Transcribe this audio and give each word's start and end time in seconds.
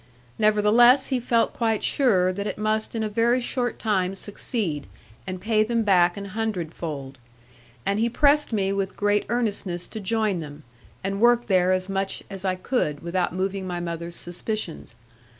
Nevertheless 0.39 1.05
he 1.13 1.19
felt 1.19 1.53
quite 1.53 1.83
sure 1.83 2.33
that 2.33 2.47
it 2.47 2.57
must 2.57 2.95
in 2.95 3.03
a 3.03 3.07
very 3.07 3.39
short 3.39 3.77
time 3.77 4.15
succeed, 4.15 4.87
and 5.27 5.39
pay 5.39 5.63
them 5.63 5.83
back 5.83 6.17
an 6.17 6.25
hundredfold; 6.33 7.19
and 7.85 7.99
he 7.99 8.09
pressed 8.09 8.51
me 8.51 8.73
with 8.73 8.97
great 8.97 9.27
earnestness 9.29 9.85
to 9.85 9.99
join 9.99 10.39
them, 10.39 10.63
and 11.03 11.21
work 11.21 11.45
there 11.45 11.71
as 11.71 11.87
much 11.87 12.23
as 12.31 12.43
I 12.43 12.55
could, 12.55 13.01
without 13.03 13.35
moving 13.35 13.67
my 13.67 13.79
mother's 13.79 14.15
suspicions. 14.15 14.95